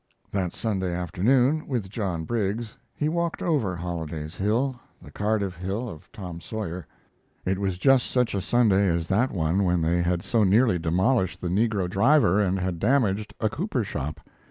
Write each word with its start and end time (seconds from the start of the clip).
That 0.31 0.51
Sunday 0.55 0.95
afternoon, 0.95 1.67
with 1.67 1.87
John 1.87 2.23
Briggs, 2.25 2.75
he 2.95 3.07
walked 3.07 3.43
over 3.43 3.75
Holliday's 3.75 4.35
Hill 4.35 4.79
the 4.99 5.11
Cardiff 5.11 5.55
Hill 5.55 5.87
of 5.87 6.11
Tom 6.11 6.41
Sawyer. 6.41 6.87
It 7.45 7.59
was 7.59 7.77
jest 7.77 8.07
such 8.09 8.33
a 8.33 8.41
Sunday 8.41 8.87
as 8.87 9.05
that 9.09 9.29
one 9.29 9.63
when 9.63 9.79
they 9.83 10.01
had 10.01 10.23
so 10.23 10.43
nearly 10.43 10.79
demolished 10.79 11.39
the 11.39 11.49
negro 11.49 11.87
driver 11.87 12.41
and 12.41 12.57
had 12.59 12.79
damaged 12.79 13.35
a 13.39 13.47
cooper 13.47 13.83
shop. 13.83 14.19